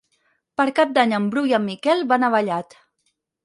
[0.61, 2.79] Per Cap d'Any en Bru i en Miquel van a Vallat.